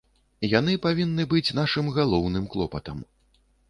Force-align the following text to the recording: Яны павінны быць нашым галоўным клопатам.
Яны 0.59 0.73
павінны 0.85 1.27
быць 1.35 1.53
нашым 1.61 1.95
галоўным 2.01 2.53
клопатам. 2.57 3.09